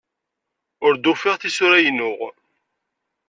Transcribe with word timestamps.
Ur 0.85 0.93
d-ufiɣ 0.95 1.35
tisura-inu. 1.37 2.11